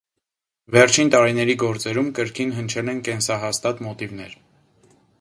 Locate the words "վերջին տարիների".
0.75-1.57